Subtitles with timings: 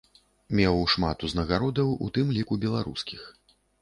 [0.59, 3.21] Меў шмат узнагародаў, у тым ліку беларускіх.